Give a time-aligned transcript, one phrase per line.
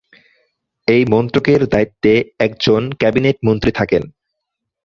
[0.87, 2.11] এই মন্ত্রকের দায়িত্বে
[2.39, 4.03] একজন ক্যাবিনেট মন্ত্রী থাকেন।